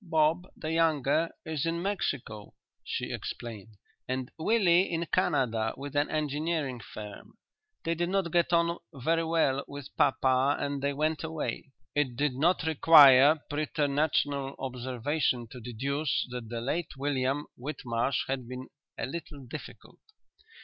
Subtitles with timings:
[0.03, 3.77] Bob, the younger, is in Mexico," she explained;
[4.07, 7.37] "and Willie in Canada with an engineering firm.
[7.83, 12.33] They did not get on very well with papa and they went away." It did
[12.33, 19.45] not require preternatural observation to deduce that the late William Whitmarsh had been "a little
[19.45, 19.99] difficult."